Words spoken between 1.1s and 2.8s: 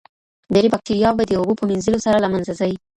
د اوبو په مینځلو سره له منځه ځي.